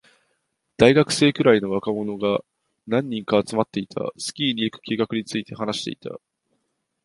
[0.77, 2.39] 大学生くらいの若者が
[2.87, 4.11] 何人か集まっていた。
[4.17, 6.17] スキーに行く計画について話していた。